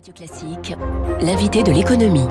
Radio 0.00 0.14
Classique, 0.14 0.74
l'invité 1.20 1.62
de 1.62 1.72
l'économie. 1.72 2.24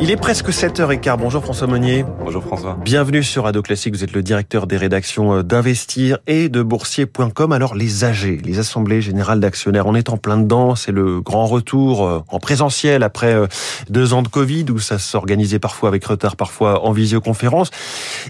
Il 0.00 0.10
est 0.10 0.16
presque 0.16 0.48
7h15. 0.48 1.18
Bonjour 1.18 1.42
François 1.42 1.66
Monnier. 1.66 2.02
Bonjour 2.20 2.42
François. 2.42 2.78
Bienvenue 2.82 3.22
sur 3.22 3.44
Radio 3.44 3.60
Classique. 3.60 3.94
Vous 3.94 4.04
êtes 4.04 4.14
le 4.14 4.22
directeur 4.22 4.66
des 4.66 4.78
rédactions 4.78 5.34
euh, 5.34 5.42
d'Investir 5.42 6.16
et 6.26 6.48
de 6.48 6.62
Boursier.com. 6.62 7.52
Alors 7.52 7.74
les 7.74 8.04
AG, 8.04 8.40
les 8.42 8.58
Assemblées 8.58 9.02
Générales 9.02 9.38
d'Actionnaires, 9.38 9.86
on 9.86 9.94
est 9.94 10.08
en 10.08 10.16
plein 10.16 10.38
dedans. 10.38 10.76
C'est 10.76 10.92
le 10.92 11.20
grand 11.20 11.46
retour 11.46 12.06
euh, 12.06 12.22
en 12.28 12.38
présentiel 12.38 13.02
après 13.02 13.34
euh, 13.34 13.48
deux 13.90 14.14
ans 14.14 14.22
de 14.22 14.28
Covid 14.28 14.64
où 14.70 14.78
ça 14.78 14.98
s'organisait 14.98 15.58
parfois 15.58 15.90
avec 15.90 16.06
retard, 16.06 16.36
parfois 16.36 16.86
en 16.86 16.92
visioconférence. 16.92 17.70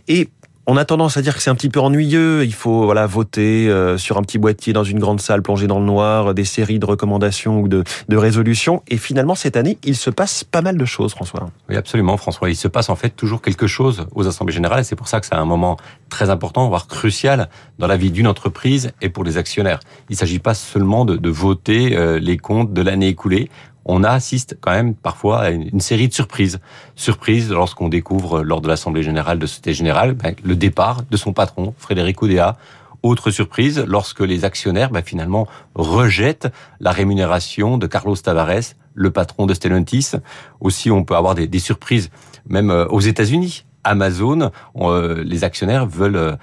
Et 0.08 0.30
on 0.70 0.76
a 0.76 0.84
tendance 0.84 1.16
à 1.16 1.22
dire 1.22 1.34
que 1.34 1.40
c'est 1.40 1.48
un 1.48 1.54
petit 1.54 1.70
peu 1.70 1.80
ennuyeux. 1.80 2.44
Il 2.44 2.52
faut 2.52 2.84
voilà 2.84 3.06
voter 3.06 3.70
euh, 3.70 3.96
sur 3.96 4.18
un 4.18 4.22
petit 4.22 4.36
boîtier 4.36 4.74
dans 4.74 4.84
une 4.84 4.98
grande 4.98 5.18
salle 5.18 5.40
plongée 5.40 5.66
dans 5.66 5.78
le 5.78 5.86
noir, 5.86 6.34
des 6.34 6.44
séries 6.44 6.78
de 6.78 6.84
recommandations 6.84 7.60
ou 7.62 7.68
de, 7.68 7.84
résolutions. 8.10 8.82
Et 8.86 8.98
finalement, 8.98 9.34
cette 9.34 9.56
année, 9.56 9.78
il 9.82 9.96
se 9.96 10.10
passe 10.10 10.44
pas 10.44 10.60
mal 10.60 10.76
de 10.76 10.84
choses, 10.84 11.14
François. 11.14 11.48
Oui, 11.70 11.76
absolument, 11.76 12.18
François. 12.18 12.50
Il 12.50 12.56
se 12.56 12.68
passe 12.68 12.90
en 12.90 12.96
fait 12.96 13.08
toujours 13.08 13.40
quelque 13.40 13.66
chose 13.66 14.06
aux 14.14 14.28
assemblées 14.28 14.52
générales. 14.52 14.84
C'est 14.84 14.94
pour 14.94 15.08
ça 15.08 15.20
que 15.20 15.26
c'est 15.26 15.34
un 15.34 15.46
moment 15.46 15.78
très 16.10 16.28
important, 16.28 16.68
voire 16.68 16.86
crucial, 16.86 17.48
dans 17.78 17.86
la 17.86 17.96
vie 17.96 18.10
d'une 18.10 18.26
entreprise 18.26 18.92
et 19.00 19.08
pour 19.08 19.24
les 19.24 19.38
actionnaires. 19.38 19.80
Il 20.10 20.12
ne 20.12 20.18
s'agit 20.18 20.38
pas 20.38 20.52
seulement 20.52 21.06
de, 21.06 21.16
de 21.16 21.30
voter 21.30 21.96
euh, 21.96 22.18
les 22.18 22.36
comptes 22.36 22.74
de 22.74 22.82
l'année 22.82 23.08
écoulée 23.08 23.48
on 23.88 24.04
assiste 24.04 24.56
quand 24.60 24.70
même 24.70 24.94
parfois 24.94 25.40
à 25.40 25.50
une, 25.50 25.80
série 25.80 26.08
de 26.08 26.12
surprises. 26.12 26.60
Surprises 26.94 27.50
lorsqu'on 27.50 27.88
découvre 27.88 28.42
lors 28.42 28.60
de 28.60 28.68
l'Assemblée 28.68 29.02
générale 29.02 29.38
de 29.38 29.46
Société 29.46 29.72
Générale 29.72 30.12
ben, 30.12 30.34
le 30.44 30.54
départ 30.54 31.02
de 31.10 31.16
son 31.16 31.32
patron, 31.32 31.74
Frédéric 31.78 32.22
Oudéa. 32.22 32.56
Autre 33.02 33.30
surprise, 33.30 33.84
lorsque 33.86 34.20
les 34.20 34.44
actionnaires 34.44 34.90
ben, 34.90 35.02
finalement 35.02 35.48
rejettent 35.74 36.48
la 36.80 36.90
rémunération 36.90 37.78
de 37.78 37.86
Carlos 37.86 38.16
Tavares, 38.16 38.74
le 38.94 39.10
patron 39.10 39.46
de 39.46 39.54
Stellantis. 39.54 40.12
Aussi, 40.60 40.90
on 40.90 41.04
peut 41.04 41.16
avoir 41.16 41.34
des, 41.34 41.46
des 41.46 41.60
surprises 41.60 42.10
même 42.48 42.70
euh, 42.70 42.86
aux 42.86 43.00
États-Unis. 43.00 43.64
Amazon, 43.84 44.50
euh, 44.76 45.22
les 45.24 45.44
actionnaires 45.44 45.86
veulent 45.86 46.16
euh, 46.16 46.32
euh, 46.32 46.36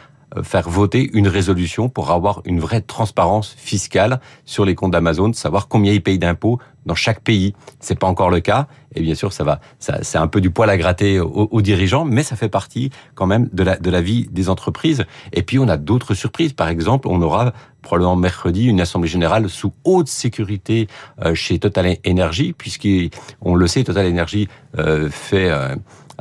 faire 0.44 0.70
voter 0.70 1.10
une 1.14 1.28
résolution 1.28 1.90
pour 1.90 2.12
avoir 2.12 2.42
une 2.46 2.60
vraie 2.60 2.82
transparence 2.82 3.56
fiscale 3.58 4.20
sur 4.46 4.66
les 4.66 4.76
comptes 4.76 4.92
d'Amazon, 4.92 5.34
savoir 5.34 5.68
combien 5.68 5.94
ils 5.94 6.02
payent 6.02 6.20
d'impôts 6.20 6.60
dans 6.86 6.96
chaque 6.96 7.22
pays. 7.22 7.54
C'est 7.80 7.98
pas 7.98 8.08
encore 8.08 8.30
le 8.30 8.40
cas. 8.40 8.68
Et 8.96 9.02
bien 9.02 9.16
sûr, 9.16 9.34
ça 9.34 9.44
va, 9.44 9.60
ça, 9.80 10.00
c'est 10.04 10.18
un 10.18 10.28
peu 10.28 10.40
du 10.40 10.52
poil 10.52 10.70
à 10.70 10.78
gratter 10.78 11.20
aux, 11.20 11.62
dirigeants, 11.62 12.06
mais 12.06 12.24
ça 12.24 12.36
fait 12.36 12.50
partie 12.50 12.92
quand 13.16 13.26
même 13.26 13.50
de 13.52 13.64
la, 13.64 13.78
de 13.78 13.90
la 13.90 14.02
vie 14.02 14.28
des 14.32 14.50
entreprises. 14.50 15.06
Et 15.34 15.42
puis, 15.42 15.60
on 15.60 15.68
a 15.68 15.78
d'autres 15.78 16.14
surprises. 16.14 16.54
Par 16.54 16.70
exemple, 16.70 17.08
on 17.10 17.22
aura 17.22 17.54
probablement 17.82 18.16
mercredi 18.16 18.66
une 18.66 18.82
assemblée 18.82 19.10
générale 19.10 19.50
sous 19.50 19.74
haute 19.84 20.08
sécurité 20.08 20.88
euh, 21.24 21.36
chez 21.36 21.60
Total 21.60 21.98
Energy, 22.08 22.54
puisqu'on 22.54 23.56
le 23.56 23.68
sait, 23.68 23.84
Total 23.84 24.08
Energy 24.08 24.48
euh, 24.78 25.10
fait 25.10 25.50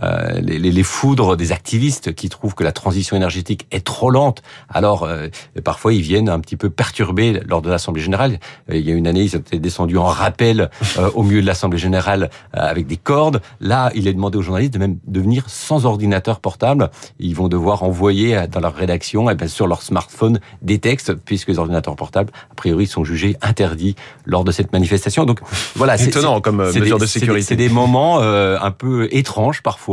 euh, 0.02 0.40
les, 0.40 0.58
les, 0.58 0.82
foudres 0.82 1.36
des 1.36 1.52
activistes 1.52 2.14
qui 2.14 2.28
trouvent 2.28 2.54
que 2.54 2.64
la 2.64 2.72
transition 2.72 3.16
énergétique 3.16 3.66
est 3.70 3.84
trop 3.84 4.10
lente. 4.10 4.42
Alors, 4.68 5.04
euh, 5.04 5.28
parfois, 5.62 5.92
ils 5.92 6.00
viennent 6.00 6.28
un 6.28 6.40
petit 6.40 6.56
peu 6.56 6.68
perturber 6.68 7.40
lors 7.46 7.62
de 7.62 7.70
l'Assemblée 7.70 8.02
générale. 8.02 8.40
Euh, 8.70 8.76
il 8.76 8.86
y 8.86 8.90
a 8.90 8.94
une 8.94 9.06
année, 9.06 9.22
ils 9.22 9.36
étaient 9.36 9.58
descendus 9.58 9.98
en 9.98 10.06
rappel 10.06 10.70
au 11.14 11.22
milieu 11.22 11.40
de 11.40 11.46
l'Assemblée 11.46 11.78
générale 11.78 12.30
avec 12.52 12.86
des 12.86 12.96
cordes. 12.96 13.40
Là, 13.60 13.90
il 13.94 14.08
est 14.08 14.12
demandé 14.12 14.38
aux 14.38 14.42
journalistes 14.42 14.74
de 14.74 14.78
même 14.78 14.98
de 15.06 15.20
venir 15.20 15.44
sans 15.48 15.86
ordinateur 15.86 16.40
portable. 16.40 16.90
Ils 17.18 17.34
vont 17.34 17.48
devoir 17.48 17.82
envoyer 17.82 18.46
dans 18.50 18.60
leur 18.60 18.74
rédaction, 18.74 19.28
et 19.28 19.32
eh 19.32 19.36
bien, 19.36 19.48
sur 19.48 19.66
leur 19.66 19.82
smartphone, 19.82 20.40
des 20.62 20.78
textes, 20.78 21.14
puisque 21.14 21.48
les 21.48 21.58
ordinateurs 21.58 21.96
portables, 21.96 22.32
a 22.50 22.54
priori, 22.54 22.86
sont 22.86 23.04
jugés 23.04 23.36
interdits 23.42 23.94
lors 24.24 24.44
de 24.44 24.52
cette 24.52 24.72
manifestation. 24.72 25.24
Donc, 25.24 25.40
voilà. 25.76 25.96
C'est 25.96 26.08
étonnant 26.08 26.40
comme 26.40 26.56
mesure 26.56 26.98
de 26.98 27.06
sécurité. 27.06 27.42
C'est 27.46 27.56
des, 27.56 27.68
des 27.68 27.74
moments 27.74 28.20
un 28.20 28.70
peu 28.70 29.08
étranges 29.12 29.62
parfois 29.62 29.83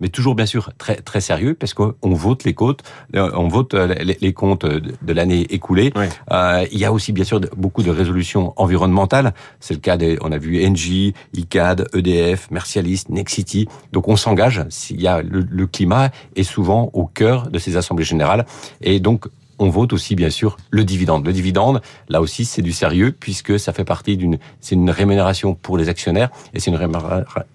mais 0.00 0.08
toujours 0.08 0.34
bien 0.34 0.46
sûr 0.46 0.70
très 0.78 0.96
très 0.96 1.20
sérieux 1.20 1.54
parce 1.54 1.74
qu'on 1.74 1.94
vote 2.02 2.44
les 2.44 2.54
comptes, 2.54 2.82
euh, 3.14 3.30
on 3.34 3.48
vote 3.48 3.74
euh, 3.74 3.94
les, 3.94 4.32
comptes 4.32 4.66
de 4.66 5.12
l'année 5.12 5.46
écoulée. 5.50 5.92
Euh, 6.30 6.66
il 6.70 6.78
y 6.78 6.84
a 6.84 6.92
aussi 6.92 7.12
bien 7.12 7.24
sûr 7.24 7.40
beaucoup 7.56 7.82
de 7.82 7.90
résolutions 7.90 8.52
environnementales. 8.56 9.34
C'est 9.60 9.74
le 9.74 9.80
cas 9.80 9.96
des, 9.96 10.18
on 10.20 10.32
a 10.32 10.38
vu 10.38 10.64
Engie, 10.66 11.14
ICAD, 11.34 11.88
EDF, 11.94 12.50
Mercialis, 12.50 13.04
Nexity. 13.08 13.68
Donc 13.92 14.08
on 14.08 14.16
s'engage. 14.16 14.64
S'il 14.68 15.00
y 15.00 15.08
a 15.08 15.22
le, 15.22 15.40
le 15.40 15.66
climat 15.66 16.10
est 16.36 16.42
souvent 16.42 16.90
au 16.92 17.06
cœur 17.06 17.50
de 17.50 17.58
ces 17.58 17.76
assemblées 17.76 18.04
générales 18.04 18.46
et 18.80 19.00
donc 19.00 19.28
on 19.58 19.70
vote 19.70 19.92
aussi 19.92 20.14
bien 20.14 20.30
sûr 20.30 20.56
le 20.70 20.84
dividende. 20.84 21.26
Le 21.26 21.32
dividende, 21.32 21.80
là 22.08 22.20
aussi, 22.20 22.44
c'est 22.44 22.62
du 22.62 22.72
sérieux 22.72 23.12
puisque 23.18 23.58
ça 23.58 23.72
fait 23.72 23.84
partie 23.84 24.16
d'une, 24.16 24.38
c'est 24.60 24.74
une 24.74 24.90
rémunération 24.90 25.54
pour 25.54 25.76
les 25.76 25.88
actionnaires 25.88 26.30
et 26.54 26.60
c'est 26.60 26.70
une 26.70 26.78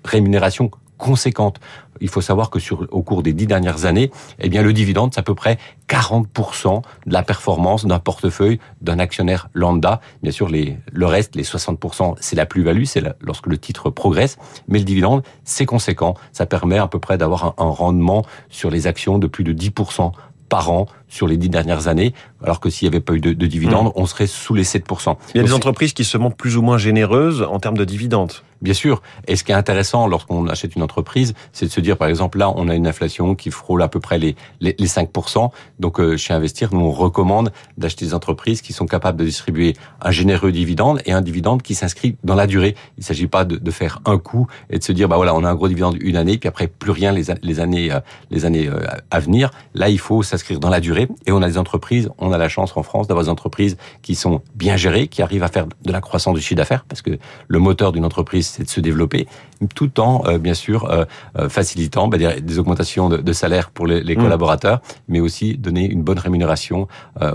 rémunération 0.03 0.69
conséquente. 0.97 1.59
Il 2.01 2.09
faut 2.09 2.21
savoir 2.21 2.49
que 2.49 2.59
sur, 2.59 2.87
au 2.91 3.01
cours 3.01 3.23
des 3.23 3.33
dix 3.33 3.47
dernières 3.47 3.85
années, 3.85 4.11
eh 4.39 4.49
bien, 4.49 4.61
le 4.61 4.73
dividende, 4.73 5.11
c'est 5.13 5.19
à 5.19 5.23
peu 5.23 5.35
près 5.35 5.57
40% 5.87 6.81
de 7.05 7.13
la 7.13 7.23
performance 7.23 7.85
d'un 7.85 7.99
portefeuille 7.99 8.59
d'un 8.81 8.99
actionnaire 8.99 9.49
lambda. 9.53 10.01
Bien 10.21 10.31
sûr, 10.31 10.49
les, 10.49 10.77
le 10.91 11.05
reste, 11.05 11.35
les 11.35 11.43
60%, 11.43 12.15
c'est 12.19 12.35
la 12.35 12.45
plus-value, 12.45 12.83
c'est 12.83 13.03
lorsque 13.21 13.47
le 13.47 13.57
titre 13.57 13.89
progresse. 13.89 14.37
Mais 14.67 14.79
le 14.79 14.85
dividende, 14.85 15.23
c'est 15.43 15.65
conséquent. 15.65 16.15
Ça 16.31 16.45
permet 16.45 16.77
à 16.77 16.87
peu 16.87 16.99
près 16.99 17.17
d'avoir 17.17 17.45
un, 17.45 17.53
un 17.57 17.69
rendement 17.69 18.25
sur 18.49 18.69
les 18.69 18.87
actions 18.87 19.19
de 19.19 19.27
plus 19.27 19.43
de 19.43 19.53
10% 19.53 20.11
par 20.49 20.69
an 20.71 20.85
sur 21.13 21.28
les 21.28 21.38
dix 21.38 21.50
dernières 21.50 21.88
années, 21.88 22.13
alors 22.44 22.59
que 22.59 22.69
s'il 22.69 22.88
n'y 22.88 22.96
avait 22.96 23.03
pas 23.03 23.13
eu 23.13 23.19
de, 23.19 23.34
de 23.34 23.46
dividendes, 23.46 23.88
mmh. 23.88 23.94
on 23.96 24.06
serait 24.06 24.28
sous 24.28 24.56
les 24.56 24.63
7%. 24.63 25.16
Il 25.34 25.38
y 25.38 25.40
a 25.41 25.44
des 25.44 25.53
entreprises 25.53 25.94
qui 25.94 26.03
se 26.03 26.18
montrent 26.18 26.35
plus 26.35 26.57
ou 26.57 26.62
moins 26.62 26.78
généreuses 26.78 27.44
en 27.44 27.59
termes 27.59 27.78
de 27.78 27.85
dividendes. 27.85 28.34
Bien 28.63 28.74
sûr. 28.74 29.01
Et 29.28 29.35
ce 29.35 29.44
qui 29.44 29.52
est 29.52 29.56
intéressant 29.56 30.07
lorsqu'on 30.07 30.47
achète 30.47 30.78
une 30.78 30.84
entreprise, 30.84 31.34
c'est 31.52 31.66
de 31.66 31.72
se 31.72 31.81
dire, 31.81 31.97
par 31.97 32.07
exemple, 32.07 32.38
là, 32.38 32.50
on 32.56 32.69
a 32.69 32.75
une 32.75 32.88
inflation 32.88 33.35
qui 33.35 33.52
frôle 33.52 33.81
à 33.81 33.90
peu 33.90 34.00
près 34.00 34.18
les, 34.18 34.38
les, 34.62 34.73
les 34.79 34.88
5%. 34.88 35.52
Donc, 35.79 36.00
euh, 36.00 36.16
chez 36.16 36.34
Investir, 36.34 36.73
nous, 36.73 36.79
on 36.79 36.91
recommande 36.91 37.52
d'acheter 37.78 38.06
des 38.06 38.13
entreprises 38.13 38.62
qui 38.62 38.72
sont 38.72 38.85
capables 38.85 39.19
de 39.19 39.25
distribuer 39.25 39.75
un 40.02 40.12
généreux 40.12 40.53
dividende 40.53 41.02
et 41.06 41.12
un 41.12 41.19
dividende 41.19 41.62
qui 41.62 41.75
s'inscrit 41.75 42.16
dans 42.23 42.35
la 42.35 42.47
durée. 42.47 42.75
Il 42.97 43.02
ne 43.02 43.03
s'agit 43.03 43.28
pas 43.28 43.44
de, 43.44 43.57
de, 43.57 43.72
faire 43.72 44.00
un 44.06 44.18
coup 44.18 44.47
et 44.69 44.79
de 44.79 44.84
se 44.84 44.94
dire, 44.94 45.09
bah 45.09 45.18
voilà, 45.18 45.35
on 45.35 45.44
a 45.44 45.50
un 45.50 45.56
gros 45.56 45.68
dividende 45.68 45.97
une 46.00 46.16
année, 46.16 46.38
puis 46.38 46.47
après, 46.47 46.68
plus 46.68 46.91
rien 46.91 47.12
les, 47.12 47.25
les 47.41 47.59
années, 47.59 47.91
euh, 47.91 48.00
les 48.31 48.46
années 48.46 48.69
euh, 48.69 48.79
à 49.12 49.19
venir. 49.19 49.52
Là, 49.73 49.90
il 49.90 50.00
faut 50.00 50.23
s'inscrire 50.23 50.62
dans 50.62 50.69
la 50.69 50.79
durée. 50.79 51.03
Et 51.25 51.31
on 51.31 51.41
a 51.41 51.47
des 51.47 51.58
entreprises, 51.58 52.09
on 52.18 52.31
a 52.31 52.38
la 52.38 52.50
chance 52.50 52.75
en 52.75 52.84
France 52.84 53.08
d'avoir 53.08 53.25
des 53.25 53.30
entreprises 53.30 53.78
qui 54.02 54.16
sont 54.16 54.41
bien 54.56 54.75
gérées, 54.78 55.08
qui 55.08 55.22
arrivent 55.22 55.44
à 55.44 55.47
faire 55.47 55.66
de 55.66 55.91
la 55.91 56.02
croissance 56.02 56.36
du 56.36 56.41
chiffre 56.41 56.58
d'affaires, 56.58 56.86
parce 56.88 57.02
que 57.02 57.12
le 57.47 57.59
moteur 57.59 57.91
d'une 57.91 58.06
entreprise, 58.06 58.47
c'est 58.47 58.64
de 58.64 58.69
se 58.69 58.80
développer, 58.81 59.28
tout 59.68 60.00
en, 60.00 60.24
euh, 60.25 60.38
bien 60.38 60.53
sûr, 60.53 60.90
euh, 60.90 61.06
euh, 61.38 61.50
facilitant 61.50 62.08
bah, 62.08 62.18
des, 62.18 62.59
augmentations 62.59 63.09
de, 63.09 63.18
de, 63.18 63.34
salaire 63.34 63.72
pour 63.72 63.88
les, 63.88 64.03
les 64.03 64.16
mmh. 64.16 64.22
collaborateurs, 64.22 64.81
mais 65.08 65.19
aussi 65.19 65.58
donner 65.58 65.90
une 65.90 66.03
bonne 66.03 66.19
rémunération 66.19 66.88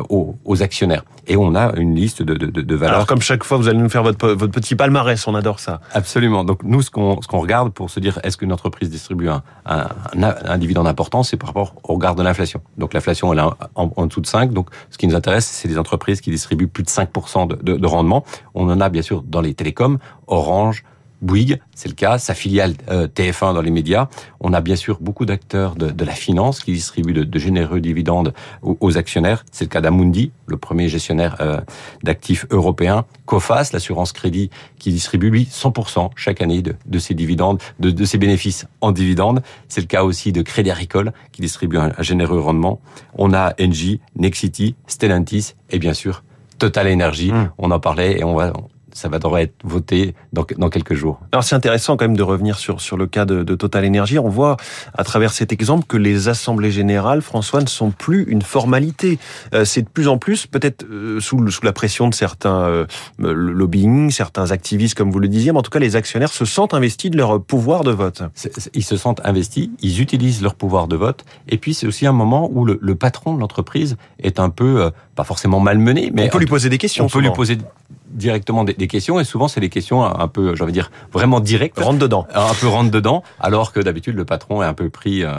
aux, 0.09 0.37
aux, 0.45 0.63
actionnaires. 0.63 1.05
Et 1.27 1.37
on 1.37 1.55
a 1.55 1.75
une 1.77 1.95
liste 1.95 2.23
de, 2.23 2.35
de, 2.35 2.47
de, 2.47 2.75
valeurs. 2.75 2.97
Alors, 2.97 3.07
comme 3.07 3.21
chaque 3.21 3.45
fois, 3.45 3.57
vous 3.59 3.69
allez 3.69 3.79
nous 3.79 3.89
faire 3.89 4.03
votre, 4.03 4.29
votre 4.31 4.53
petit 4.53 4.75
palmarès, 4.75 5.27
on 5.27 5.35
adore 5.35 5.61
ça. 5.61 5.81
Absolument. 5.93 6.45
Donc, 6.45 6.63
nous, 6.63 6.83
ce 6.83 6.91
qu'on 6.91 7.17
qu'on 7.17 7.41
regarde 7.41 7.73
pour 7.73 7.91
se 7.91 8.01
dire 8.01 8.19
est-ce 8.23 8.37
qu'une 8.37 8.53
entreprise 8.53 8.91
distribue 8.91 9.29
un, 9.29 9.43
un, 9.67 9.89
un 10.15 10.59
dividende 10.59 10.87
important, 10.87 11.23
c'est 11.23 11.37
par 11.37 11.49
rapport 11.49 11.75
au 11.85 11.95
regard 11.95 12.15
de 12.15 12.23
l'inflation. 12.23 12.61
Donc, 12.77 12.95
l'inflation, 12.95 13.33
elle 13.33 13.41
est 13.41 13.58
en, 13.75 14.07
dessous 14.07 14.21
de 14.21 14.27
5. 14.27 14.53
Donc, 14.53 14.69
ce 14.91 14.99
qui 14.99 15.07
nous 15.07 15.15
intéresse, 15.15 15.47
c'est 15.47 15.69
des 15.69 15.79
entreprises 15.79 16.21
qui 16.21 16.31
distribuent 16.31 16.69
plus 16.69 16.83
de 16.83 16.89
5% 16.89 17.49
de, 17.49 17.57
de, 17.57 17.77
de 17.77 17.87
rendement. 17.87 18.25
On 18.55 18.69
en 18.71 18.81
a, 18.81 18.89
bien 18.89 19.03
sûr, 19.03 19.23
dans 19.23 19.41
les 19.41 19.55
télécoms, 19.55 19.99
Orange, 20.27 20.85
Bouygues, 21.21 21.61
c'est 21.75 21.89
le 21.89 21.95
cas, 21.95 22.19
sa 22.19 22.35
filiale 22.35 22.75
euh, 22.91 23.09
TF1 23.09 23.55
dans 23.55 23.61
les 23.61 23.71
médias. 23.71 24.09
On 24.41 24.53
a 24.53 24.61
bien 24.61 24.77
sûr 24.77 24.99
beaucoup 25.01 25.27
d'acteurs 25.27 25.75
de, 25.75 25.91
de, 25.91 26.05
la 26.05 26.13
finance 26.13 26.61
qui 26.61 26.73
distribuent 26.73 27.13
de, 27.13 27.25
de 27.25 27.39
généreux 27.39 27.81
dividendes 27.81 28.33
aux, 28.63 28.99
actionnaires. 28.99 29.45
C'est 29.51 29.65
le 29.65 29.69
cas 29.69 29.81
d'Amundi, 29.81 30.31
le 30.47 30.57
premier 30.57 30.89
gestionnaire 30.89 31.37
euh, 31.41 31.61
d'actifs 32.03 32.47
européens. 32.51 33.05
Cofas, 33.27 33.71
l'assurance 33.73 34.13
crédit, 34.13 34.51
qui 34.79 34.93
distribue 34.93 35.31
lui 35.31 35.45
100% 35.45 36.11
chaque 36.15 36.41
année 36.41 36.63
de, 36.63 36.75
de 36.87 36.99
ses 36.99 37.15
dividendes, 37.15 37.61
de, 37.81 37.91
de, 37.91 38.05
ses 38.05 38.19
bénéfices 38.19 38.67
en 38.81 38.93
dividendes. 38.93 39.43
C'est 39.69 39.81
le 39.81 39.87
cas 39.87 40.05
aussi 40.05 40.33
de 40.33 40.43
Crédit 40.43 40.71
Agricole 40.71 41.13
qui 41.33 41.43
distribue 41.43 41.79
un, 41.79 41.93
un 41.97 42.03
généreux 42.03 42.41
rendement. 42.41 42.81
On 43.15 43.33
a 43.33 43.55
Engie, 43.61 44.01
Nexity, 44.17 44.77
Stellantis 44.87 45.55
et 45.71 45.79
bien 45.79 45.95
sûr 45.95 46.23
Total 46.59 46.93
Energy. 46.93 47.33
Mmh. 47.33 47.53
On 47.59 47.71
en 47.71 47.81
parlait 47.81 48.19
et 48.19 48.25
on 48.25 48.35
va 48.35 48.53
ça 48.93 49.09
va 49.09 49.19
être 49.41 49.55
voté 49.65 50.15
dans, 50.33 50.45
dans 50.57 50.71
quelques 50.71 50.95
jours. 50.95 51.21
Alors 51.33 51.45
c'est 51.45 51.55
intéressant 51.55 51.97
quand 51.97 52.05
même 52.07 52.17
de 52.17 52.23
revenir 52.23 52.59
sur 52.59 52.81
sur 52.81 52.97
le 52.97 53.07
cas 53.07 53.25
de, 53.25 53.43
de, 53.43 53.55
Total 53.55 53.87
Energy. 53.87 54.19
On 54.19 54.29
voit 54.29 54.57
à 54.95 55.05
travers 55.05 55.33
cet 55.33 55.53
exemple 55.53 55.87
que 55.87 55.97
les 55.97 56.29
assemblées 56.29 56.71
générales, 56.71 57.23
François, 57.23 57.61
ne 57.61 57.67
sont 57.67 57.91
plus 57.91 58.25
une 58.25 58.43
formalité. 58.43 59.19
Euh, 59.55 59.65
c'est 59.65 59.83
de 59.83 59.89
plus 59.89 60.09
en 60.09 60.19
plus, 60.19 60.47
peut-être 60.47 60.85
euh, 60.91 61.21
sous, 61.21 61.49
sous 61.51 61.65
la 61.65 61.73
pression 61.73 62.09
de 62.09 62.15
certains 62.15 62.61
euh, 62.61 62.87
lobbying, 63.19 64.11
certains 64.11 64.51
activistes, 64.51 64.97
comme 64.97 65.11
vous 65.11 65.19
le 65.19 65.29
disiez, 65.29 65.53
mais 65.53 65.59
en 65.59 65.63
tout 65.63 65.71
cas 65.71 65.79
les 65.79 65.97
actionnaires 65.97 66.33
se 66.33 66.45
sentent 66.45 66.75
investis 66.75 67.11
de 67.11 67.17
leur 67.17 67.43
pouvoir 67.43 67.85
de 67.85 67.91
vote. 67.91 68.23
Ils 68.75 68.85
se 68.85 68.97
sentent 68.97 69.21
investis, 69.25 69.69
ils 69.81 70.01
utilisent 70.01 70.43
leur 70.43 70.55
pouvoir 70.55 70.89
de 70.89 70.97
vote, 70.97 71.25
et 71.49 71.59
puis 71.59 71.75
c'est 71.75 71.87
aussi 71.87 72.07
un 72.07 72.13
moment 72.13 72.49
où 72.53 72.65
le, 72.65 72.79
le 72.81 72.95
patron 72.95 73.35
de 73.35 73.41
l'entreprise 73.41 73.97
est 74.21 74.41
un 74.41 74.51
peu, 74.51 74.91
pas 75.15 75.25
forcément 75.25 75.61
malmené, 75.61 76.11
mais 76.15 76.27
on 76.27 76.29
peut 76.29 76.39
lui 76.39 76.47
poser 76.47 76.69
des 76.69 76.79
questions. 76.79 77.05
On 77.05 77.09
peut 77.09 77.21
lui 77.21 77.31
poser 77.31 77.59
directement 78.19 78.65
des, 78.65 78.75
questions 78.89 79.21
et 79.21 79.25
souvent 79.25 79.49
c'est 79.49 79.61
des 79.61 79.69
questions 79.69 80.05
un 80.05 80.29
peu, 80.29 80.55
j'ai 80.55 80.63
envie 80.63 80.73
de 80.73 80.79
dire, 80.79 80.91
vraiment 81.13 81.41
directes. 81.41 81.79
Rentre 81.79 81.99
dedans. 81.99 82.27
Un 82.35 82.55
peu 82.55 82.69
rentre 82.69 82.91
dedans, 82.91 83.23
alors 83.41 83.73
que 83.73 83.81
d'habitude 83.81 84.17
le 84.17 84.25
patron 84.25 84.63
est 84.63 84.67
un 84.67 84.75
peu 84.75 84.91
pris 84.91 85.25
euh, 85.25 85.33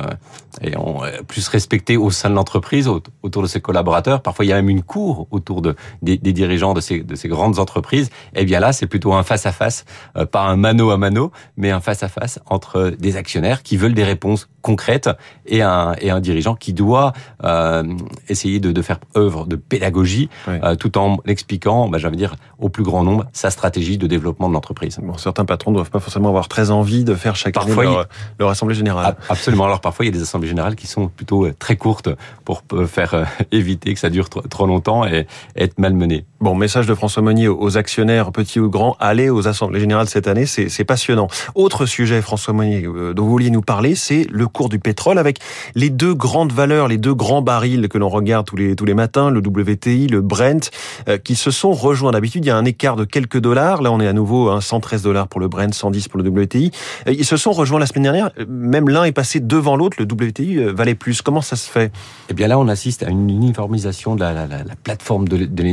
et 0.61 0.75
on, 0.77 1.01
plus 1.27 1.47
respecté 1.47 1.97
au 1.97 2.09
sein 2.11 2.29
de 2.29 2.35
l'entreprise, 2.35 2.87
autour 2.87 3.43
de 3.43 3.47
ses 3.47 3.61
collaborateurs. 3.61 4.21
Parfois 4.21 4.45
il 4.45 4.49
y 4.49 4.53
a 4.53 4.55
même 4.55 4.69
une 4.69 4.83
cour 4.83 5.27
autour 5.31 5.61
de, 5.61 5.75
des, 6.01 6.17
des 6.17 6.33
dirigeants 6.33 6.73
de 6.73 6.81
ces, 6.81 7.01
de 7.01 7.15
ces 7.15 7.27
grandes 7.27 7.59
entreprises. 7.59 8.07
Et 8.33 8.41
eh 8.41 8.45
bien 8.45 8.59
là 8.59 8.73
c'est 8.73 8.87
plutôt 8.87 9.13
un 9.13 9.23
face 9.23 9.45
à 9.45 9.51
face, 9.51 9.85
pas 10.31 10.41
un 10.41 10.55
mano 10.55 10.91
à 10.91 10.97
mano, 10.97 11.31
mais 11.57 11.71
un 11.71 11.81
face 11.81 12.03
à 12.03 12.07
face 12.07 12.39
entre 12.45 12.93
des 12.97 13.17
actionnaires 13.17 13.63
qui 13.63 13.77
veulent 13.77 13.93
des 13.93 14.03
réponses 14.03 14.47
concrètes 14.61 15.09
et 15.45 15.61
un, 15.61 15.93
et 15.99 16.09
un 16.09 16.19
dirigeant 16.19 16.55
qui 16.55 16.73
doit 16.73 17.13
euh, 17.43 17.83
essayer 18.27 18.59
de, 18.59 18.71
de, 18.71 18.81
faire 18.81 18.99
œuvre 19.15 19.45
de 19.45 19.55
pédagogie 19.55 20.29
euh, 20.47 20.75
tout 20.75 20.97
en 20.97 21.17
expliquant, 21.25 21.87
bah, 21.87 21.97
j'allais 21.97 22.17
dire, 22.17 22.35
au 22.59 22.68
plus 22.69 22.83
grand 22.83 23.03
nombre 23.03 23.25
sa 23.33 23.49
stratégie 23.49 23.97
de 23.97 24.07
développement 24.07 24.49
de 24.49 24.53
l'entreprise. 24.53 24.99
Bon, 25.01 25.17
certains 25.17 25.45
patrons 25.45 25.71
ne 25.71 25.75
doivent 25.75 25.91
pas 25.91 25.99
forcément 25.99 26.29
avoir 26.29 26.47
très 26.47 26.71
envie 26.71 27.03
de 27.03 27.15
faire 27.15 27.35
chaque 27.35 27.57
année 27.57 27.73
leur, 27.75 28.07
leur, 28.39 28.49
assemblée 28.49 28.75
générale. 28.75 29.15
Absolument. 29.29 29.65
Alors 29.65 29.81
parfois 29.81 30.05
il 30.05 30.09
y 30.09 30.11
a 30.11 30.17
des 30.17 30.21
assemblées 30.21 30.47
générales 30.47 30.75
qui 30.75 30.87
sont 30.87 31.07
plutôt 31.07 31.45
euh, 31.45 31.53
très 31.57 31.75
courtes 31.75 32.09
pour 32.45 32.63
faire 32.87 33.13
euh, 33.13 33.23
éviter 33.51 33.93
que 33.93 33.99
ça 33.99 34.09
dure 34.09 34.29
trop 34.29 34.65
longtemps 34.65 35.05
et 35.05 35.27
être 35.55 35.77
malmené. 35.79 36.25
Bon, 36.41 36.55
message 36.55 36.87
de 36.87 36.95
François 36.95 37.21
Monnier 37.21 37.49
aux 37.49 37.77
actionnaires, 37.77 38.31
petits 38.31 38.61
ou 38.61 38.69
grands, 38.69 38.95
allez 39.01 39.29
aux 39.29 39.49
assemblées 39.49 39.81
générales 39.81 40.07
cette 40.07 40.25
année, 40.25 40.45
c'est 40.45 40.85
passionnant. 40.85 41.27
Autre 41.53 41.85
sujet, 41.85 42.21
François 42.21 42.53
Monnier, 42.53 42.87
dont 43.13 43.25
vous 43.25 43.29
vouliez 43.29 43.49
nous 43.49 43.59
parler, 43.59 43.93
c'est 43.93 44.25
le 44.31 44.47
cours 44.47 44.69
du 44.69 44.79
pétrole 44.79 45.17
avec 45.17 45.39
les 45.75 45.89
deux 45.89 46.13
grandes 46.13 46.53
valeurs, 46.53 46.87
les 46.87 46.97
deux 46.97 47.13
grands 47.13 47.41
barils 47.41 47.89
que 47.89 47.97
l'on 47.97 48.07
regarde 48.07 48.45
tous 48.45 48.55
les, 48.55 48.77
tous 48.77 48.85
les 48.85 48.93
matins, 48.93 49.29
le 49.29 49.41
WTI, 49.41 50.07
le 50.07 50.21
Brent, 50.21 50.71
euh, 51.09 51.17
qui 51.17 51.35
se 51.35 51.51
sont 51.51 51.73
rejoints. 51.73 52.11
D'habitude, 52.11 52.45
il 52.45 52.47
y 52.47 52.51
a 52.51 52.55
un 52.55 52.63
écart 52.63 52.95
de 52.95 53.03
quelques 53.03 53.39
dollars. 53.39 53.81
Là, 53.81 53.91
on 53.91 53.99
est 53.99 54.07
à 54.07 54.13
nouveau 54.13 54.49
à 54.49 54.61
113 54.61 55.01
dollars 55.01 55.27
pour 55.27 55.41
le 55.41 55.49
Brent, 55.49 55.73
110 55.73 56.07
pour 56.07 56.21
le 56.21 56.29
WTI. 56.29 56.71
Euh, 57.09 57.11
ils 57.11 57.25
se 57.25 57.35
sont 57.35 57.51
rejoints 57.51 57.81
la 57.81 57.85
semaine 57.85 58.03
dernière. 58.03 58.31
Même 58.47 58.87
l'un 58.87 59.03
est 59.03 59.11
passé 59.11 59.41
devant 59.41 59.75
l'autre. 59.75 59.97
Le 59.99 60.05
WTI 60.05 60.59
euh, 60.59 60.71
valait 60.71 60.95
plus. 60.95 61.21
Comment 61.21 61.41
ça 61.41 61.57
se 61.57 61.69
fait? 61.69 61.91
Eh 62.29 62.33
bien 62.33 62.47
là, 62.47 62.57
on 62.57 62.69
assiste 62.69 63.03
à 63.03 63.09
une 63.09 63.29
uniformisation 63.29 64.15
de 64.15 64.21
la, 64.21 64.31
la, 64.31 64.47
la, 64.47 64.75
plateforme 64.81 65.27
de, 65.27 65.45
de 65.45 65.63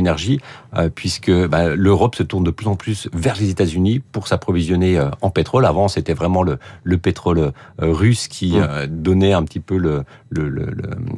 l'énergie, 0.73 0.91
puisque 0.95 1.31
bah, 1.31 1.75
l'Europe 1.75 2.15
se 2.15 2.23
tourne 2.23 2.43
de 2.43 2.51
plus 2.51 2.67
en 2.67 2.75
plus 2.75 3.09
vers 3.13 3.35
les 3.39 3.49
États-Unis 3.49 3.99
pour 4.11 4.27
s'approvisionner 4.27 5.01
en 5.21 5.29
pétrole. 5.29 5.65
Avant, 5.65 5.87
c'était 5.87 6.13
vraiment 6.13 6.43
le, 6.43 6.57
le 6.83 6.97
pétrole 6.97 7.51
russe 7.79 8.27
qui 8.27 8.57
mmh. 8.57 8.87
donnait 8.87 9.33
un 9.33 9.43
petit 9.43 9.59
peu 9.59 9.77
le, 9.77 10.03
le, 10.29 10.49
le, 10.49 10.71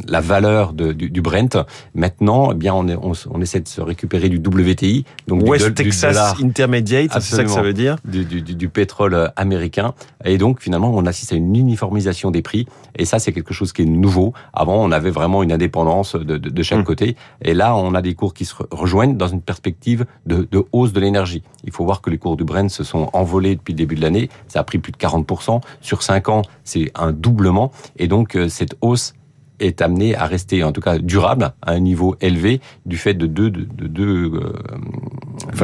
la 0.07 0.21
valeur 0.21 0.73
de, 0.73 0.91
du, 0.91 1.09
du, 1.09 1.21
Brent. 1.21 1.57
Maintenant, 1.93 2.51
eh 2.51 2.55
bien, 2.55 2.73
on, 2.73 2.87
est, 2.87 2.95
on, 2.95 3.13
on, 3.31 3.41
essaie 3.41 3.59
de 3.59 3.67
se 3.67 3.81
récupérer 3.81 4.29
du 4.29 4.37
WTI, 4.37 5.05
donc 5.27 5.47
West 5.47 5.67
du, 5.67 5.73
Texas 5.73 6.35
Intermediate, 6.41 7.11
c'est 7.13 7.35
ça 7.35 7.43
que 7.43 7.49
ça 7.49 7.61
veut 7.61 7.73
dire 7.73 7.97
du, 8.05 8.25
du, 8.25 8.41
du, 8.41 8.69
pétrole 8.69 9.31
américain. 9.35 9.93
Et 10.25 10.37
donc, 10.37 10.61
finalement, 10.61 10.91
on 10.93 11.05
assiste 11.05 11.33
à 11.33 11.35
une 11.35 11.55
uniformisation 11.55 12.31
des 12.31 12.41
prix. 12.41 12.67
Et 12.95 13.05
ça, 13.05 13.19
c'est 13.19 13.31
quelque 13.31 13.53
chose 13.53 13.73
qui 13.73 13.83
est 13.83 13.85
nouveau. 13.85 14.33
Avant, 14.53 14.83
on 14.83 14.91
avait 14.91 15.11
vraiment 15.11 15.43
une 15.43 15.51
indépendance 15.51 16.15
de, 16.15 16.37
de, 16.37 16.49
de 16.49 16.63
chaque 16.63 16.79
mmh. 16.79 16.83
côté. 16.83 17.15
Et 17.41 17.53
là, 17.53 17.75
on 17.75 17.93
a 17.95 18.01
des 18.01 18.13
cours 18.13 18.33
qui 18.33 18.45
se 18.45 18.53
rejoignent 18.71 19.15
dans 19.15 19.27
une 19.29 19.41
perspective 19.41 20.05
de, 20.25 20.47
hausse 20.71 20.93
de 20.93 20.99
l'énergie. 20.99 21.43
Il 21.63 21.71
faut 21.71 21.85
voir 21.85 22.01
que 22.01 22.09
les 22.09 22.17
cours 22.17 22.37
du 22.37 22.43
Brent 22.43 22.69
se 22.69 22.83
sont 22.83 23.09
envolés 23.13 23.55
depuis 23.55 23.73
le 23.73 23.77
début 23.77 23.95
de 23.95 24.01
l'année. 24.01 24.29
Ça 24.47 24.59
a 24.59 24.63
pris 24.63 24.77
plus 24.77 24.91
de 24.91 24.97
40%. 24.97 25.61
Sur 25.81 26.03
5 26.03 26.29
ans, 26.29 26.41
c'est 26.63 26.91
un 26.95 27.11
doublement. 27.11 27.71
Et 27.97 28.07
donc, 28.07 28.35
euh, 28.35 28.49
cette 28.49 28.75
hausse 28.81 29.13
est 29.59 29.81
amenée 29.81 30.15
à 30.15 30.25
rester, 30.25 30.63
en 30.63 30.71
tout 30.71 30.81
cas 30.81 30.97
durable, 30.97 31.51
à 31.61 31.71
un 31.71 31.79
niveau 31.79 32.15
élevé 32.21 32.61
du 32.85 32.97
fait 32.97 33.13
de 33.13 33.25
deux, 33.25 33.49
de, 33.49 33.61
de 33.63 33.87
deux, 33.87 34.31
euh, 34.33 34.53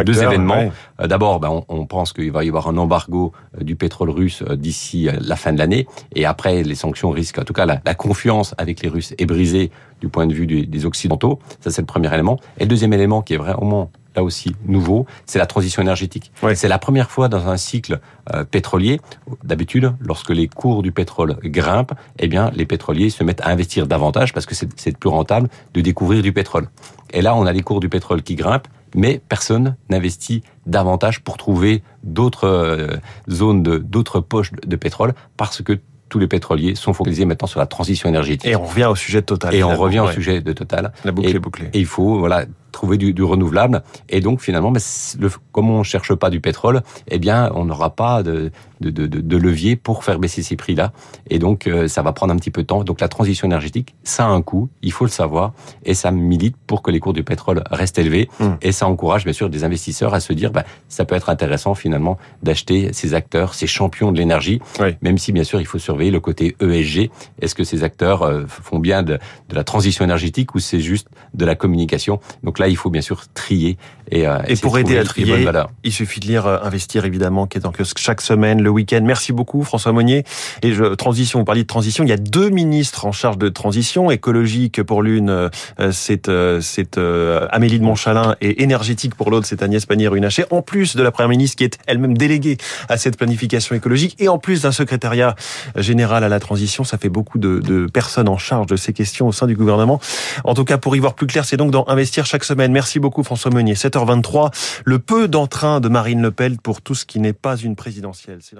deux 0.03 0.21
événements. 0.23 0.71
Euh, 1.01 1.07
d'abord, 1.07 1.39
ben, 1.39 1.49
on, 1.49 1.65
on, 1.69 1.85
pense 1.85 2.13
qu'il 2.13 2.31
va 2.31 2.43
y 2.43 2.47
avoir 2.47 2.67
un 2.67 2.77
embargo 2.77 3.31
du 3.59 3.75
pétrole 3.75 4.09
russe 4.09 4.43
d'ici 4.55 5.09
la 5.19 5.35
fin 5.35 5.53
de 5.53 5.59
l'année, 5.59 5.87
et 6.13 6.25
après, 6.25 6.63
les 6.63 6.75
sanctions 6.75 7.11
risquent, 7.11 7.39
en 7.39 7.43
tout 7.43 7.53
cas, 7.53 7.65
la, 7.65 7.81
la, 7.85 7.95
confiance 7.95 8.53
avec 8.57 8.81
les 8.81 8.89
Russes 8.89 9.13
est 9.17 9.25
brisée 9.25 9.71
du 10.01 10.09
point 10.09 10.27
de 10.27 10.33
vue 10.33 10.47
des, 10.47 10.65
des 10.65 10.85
Occidentaux. 10.85 11.39
Ça, 11.61 11.71
c'est 11.71 11.81
le 11.81 11.87
premier 11.87 12.13
élément. 12.13 12.39
Et 12.57 12.63
le 12.63 12.69
deuxième 12.69 12.93
élément 12.93 13.21
qui 13.21 13.33
est 13.33 13.37
vraiment 13.37 13.89
là 14.15 14.23
aussi 14.23 14.55
nouveau, 14.65 15.05
c'est 15.25 15.39
la 15.39 15.45
transition 15.45 15.81
énergétique. 15.81 16.31
C'est 16.53 16.67
la 16.67 16.79
première 16.79 17.11
fois 17.11 17.27
dans 17.27 17.47
un 17.47 17.57
cycle 17.57 17.99
euh, 18.33 18.43
pétrolier, 18.43 18.99
d'habitude, 19.43 19.93
lorsque 19.99 20.29
les 20.29 20.47
cours 20.47 20.83
du 20.83 20.91
pétrole 20.91 21.37
grimpent, 21.43 21.93
eh 22.19 22.27
bien, 22.27 22.51
les 22.55 22.65
pétroliers 22.65 23.09
se 23.09 23.23
mettent 23.23 23.41
à 23.41 23.49
investir 23.49 23.87
davantage 23.87 24.33
parce 24.33 24.45
que 24.45 24.55
c'est 24.55 24.97
plus 24.97 25.09
rentable 25.09 25.49
de 25.73 25.81
découvrir 25.81 26.21
du 26.21 26.31
pétrole. 26.31 26.69
Et 27.11 27.21
là, 27.21 27.35
on 27.35 27.45
a 27.45 27.51
les 27.51 27.61
cours 27.61 27.79
du 27.79 27.89
pétrole 27.89 28.23
qui 28.23 28.35
grimpent, 28.35 28.67
mais 28.95 29.21
personne 29.29 29.75
n'investit 29.89 30.41
davantage 30.65 31.21
pour 31.21 31.37
trouver 31.37 31.83
d'autres 32.03 32.47
euh, 32.47 32.97
zones, 33.29 33.61
d'autres 33.61 34.19
poches 34.19 34.51
de 34.51 34.75
pétrole 34.75 35.13
parce 35.37 35.61
que 35.61 35.79
tous 36.09 36.19
les 36.19 36.27
pétroliers 36.27 36.75
sont 36.75 36.93
focalisés 36.93 37.25
maintenant 37.25 37.47
sur 37.47 37.59
la 37.59 37.65
transition 37.65 38.07
énergétique. 38.07 38.49
Et 38.49 38.55
on 38.55 38.65
revient 38.65 38.85
au 38.85 38.95
sujet 38.95 39.21
de 39.21 39.25
Total. 39.25 39.53
Et 39.53 39.63
on 39.63 39.75
revient 39.75 39.99
au 39.99 40.11
sujet 40.11 40.39
de 40.39 40.53
Total. 40.53 40.93
La 41.03 41.11
boucle 41.11 41.35
est 41.35 41.39
bouclée. 41.39 41.69
Et 41.73 41.79
il 41.79 41.85
faut 41.85 42.19
voilà 42.19 42.45
trouver 42.75 42.97
du, 42.97 43.13
du 43.13 43.23
renouvelable. 43.23 43.81
Et 44.09 44.19
donc 44.19 44.41
finalement, 44.41 44.71
le, 44.71 45.29
comme 45.51 45.69
on 45.69 45.81
cherche 45.83 46.13
pas 46.13 46.29
du 46.29 46.41
pétrole, 46.41 46.81
eh 47.07 47.17
bien 47.17 47.49
on 47.55 47.65
n'aura 47.65 47.95
pas 47.95 48.21
de, 48.21 48.51
de, 48.81 48.89
de, 48.89 49.07
de, 49.07 49.37
levier 49.37 49.77
pour 49.77 50.03
faire 50.03 50.19
baisser 50.19 50.43
ces 50.43 50.57
prix-là. 50.57 50.91
Et 51.29 51.39
donc 51.39 51.67
euh, 51.67 51.87
ça 51.87 52.01
va 52.01 52.11
prendre 52.11 52.33
un 52.33 52.35
petit 52.35 52.51
peu 52.51 52.61
de 52.61 52.67
temps. 52.67 52.83
Donc 52.83 52.99
la 52.99 53.07
transition 53.07 53.47
énergétique, 53.47 53.95
ça 54.03 54.25
a 54.25 54.27
un 54.27 54.41
coût, 54.41 54.69
il 54.81 54.91
faut 54.91 55.05
le 55.05 55.09
savoir, 55.09 55.53
et 55.85 55.93
ça 55.93 56.11
milite 56.11 56.57
pour 56.67 56.81
que 56.81 56.91
les 56.91 56.99
cours 56.99 57.13
du 57.13 57.23
pétrole 57.23 57.63
restent 57.71 57.97
élevés. 57.97 58.29
Mmh. 58.39 58.49
Et 58.61 58.71
ça 58.73 58.87
encourage 58.87 59.23
bien 59.23 59.33
sûr 59.33 59.49
des 59.49 59.63
investisseurs 59.63 60.13
à 60.13 60.19
se 60.19 60.33
dire, 60.33 60.51
bah, 60.51 60.65
ça 60.89 61.05
peut 61.05 61.15
être 61.15 61.29
intéressant 61.29 61.75
finalement 61.75 62.17
d'acheter 62.43 62.91
ces 62.91 63.13
acteurs, 63.13 63.53
ces 63.53 63.67
champions 63.67 64.11
de 64.11 64.17
l'énergie, 64.17 64.61
oui. 64.81 64.97
même 65.01 65.17
si 65.17 65.31
bien 65.31 65.45
sûr 65.45 65.61
il 65.61 65.65
faut 65.65 65.79
surveiller 65.79 66.11
le 66.11 66.19
côté 66.19 66.57
ESG. 66.59 67.09
Est-ce 67.41 67.55
que 67.55 67.63
ces 67.63 67.83
acteurs 67.83 68.23
euh, 68.23 68.43
font 68.47 68.79
bien 68.79 69.01
de, 69.01 69.17
de 69.49 69.55
la 69.55 69.63
transition 69.63 70.03
énergétique 70.03 70.53
ou 70.55 70.59
c'est 70.59 70.81
juste 70.81 71.07
de 71.33 71.45
la 71.45 71.55
communication? 71.55 72.19
Donc 72.43 72.59
là, 72.59 72.64
il 72.67 72.77
faut 72.77 72.89
bien 72.89 73.01
sûr 73.01 73.23
trier 73.33 73.77
et, 74.11 74.27
euh, 74.27 74.37
et 74.47 74.55
pour 74.55 74.77
aider 74.77 74.97
à 74.97 75.03
trier, 75.03 75.47
il 75.83 75.91
suffit 75.91 76.19
de 76.19 76.27
lire 76.27 76.45
euh, 76.45 76.59
Investir 76.61 77.05
évidemment, 77.05 77.47
qui 77.47 77.57
est 77.57 77.65
en 77.65 77.71
kiosque 77.71 77.97
chaque 77.97 78.21
semaine, 78.21 78.61
le 78.61 78.69
week-end. 78.69 79.01
Merci 79.03 79.33
beaucoup 79.33 79.63
François 79.63 79.91
Monnier. 79.91 80.23
Et 80.61 80.73
je, 80.73 80.83
transition, 80.95 81.39
vous 81.39 81.45
parliez 81.45 81.63
de 81.63 81.67
transition. 81.67 82.03
Il 82.03 82.09
y 82.09 82.13
a 82.13 82.17
deux 82.17 82.49
ministres 82.49 83.05
en 83.05 83.11
charge 83.11 83.37
de 83.37 83.49
transition 83.49 84.11
écologique 84.11 84.83
pour 84.83 85.01
l'une, 85.01 85.29
euh, 85.29 85.49
c'est 85.91 86.29
c'est 86.61 86.97
Amélie 86.97 87.79
de 87.79 87.83
Montchalin 87.83 88.35
et 88.41 88.63
énergétique 88.63 89.15
pour 89.15 89.31
l'autre, 89.31 89.47
c'est 89.47 89.61
Agnès 89.61 89.85
Pannier-Runacher. 89.85 90.45
En 90.51 90.61
plus 90.61 90.95
de 90.95 91.03
la 91.03 91.11
première 91.11 91.29
ministre 91.29 91.57
qui 91.57 91.63
est 91.63 91.77
elle-même 91.87 92.17
déléguée 92.17 92.57
à 92.89 92.97
cette 92.97 93.17
planification 93.17 93.75
écologique 93.75 94.15
et 94.19 94.27
en 94.27 94.37
plus 94.37 94.63
d'un 94.63 94.71
secrétariat 94.71 95.35
général 95.75 96.23
à 96.23 96.29
la 96.29 96.39
transition, 96.39 96.83
ça 96.83 96.97
fait 96.97 97.09
beaucoup 97.09 97.37
de, 97.37 97.59
de 97.59 97.87
personnes 97.87 98.29
en 98.29 98.37
charge 98.37 98.67
de 98.67 98.75
ces 98.75 98.93
questions 98.93 99.27
au 99.27 99.31
sein 99.31 99.47
du 99.47 99.55
gouvernement. 99.55 99.99
En 100.43 100.53
tout 100.53 100.65
cas, 100.65 100.77
pour 100.77 100.95
y 100.95 100.99
voir 100.99 101.13
plus 101.13 101.27
clair, 101.27 101.45
c'est 101.45 101.57
donc 101.57 101.71
dans 101.71 101.85
Investir 101.87 102.27
semaine 102.45 102.71
Merci 102.71 102.99
beaucoup 102.99 103.23
François 103.23 103.51
Meunier. 103.51 103.73
7h23, 103.73 104.53
le 104.85 104.99
peu 104.99 105.27
d'entrain 105.27 105.79
de 105.79 105.89
Marine 105.89 106.21
Le 106.21 106.31
Pen 106.31 106.57
pour 106.57 106.81
tout 106.81 106.95
ce 106.95 107.05
qui 107.05 107.19
n'est 107.19 107.33
pas 107.33 107.57
une 107.57 107.75
présidentielle. 107.75 108.39
C'est 108.41 108.55